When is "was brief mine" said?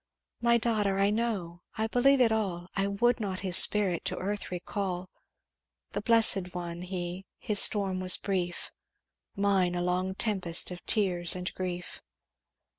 7.99-9.75